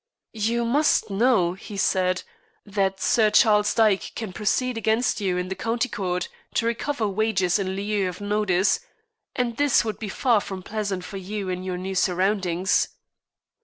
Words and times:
"You 0.33 0.65
must 0.65 1.11
know," 1.11 1.53
he 1.53 1.77
said, 1.77 2.23
"that 2.65 2.99
Sir 2.99 3.29
Charles 3.29 3.75
Dyke 3.75 4.13
can 4.15 4.33
proceed 4.33 4.75
against 4.75 5.21
you 5.21 5.37
in 5.37 5.47
the 5.49 5.53
County 5.55 5.89
Court 5.89 6.27
to 6.55 6.65
recover 6.65 7.07
wages 7.07 7.59
in 7.59 7.75
lieu 7.75 8.09
of 8.09 8.19
notice, 8.19 8.79
and 9.35 9.57
this 9.57 9.85
would 9.85 9.99
be 9.99 10.09
far 10.09 10.41
from 10.41 10.63
pleasant 10.63 11.03
for 11.05 11.17
you 11.17 11.49
in 11.49 11.61
your 11.61 11.77
new 11.77 11.93
surroundings." 11.93 12.87